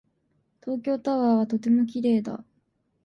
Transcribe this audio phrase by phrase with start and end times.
[0.63, 2.43] 東京タワーはとても綺麗だ。